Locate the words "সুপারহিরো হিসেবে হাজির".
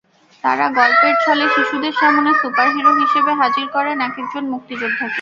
2.41-3.65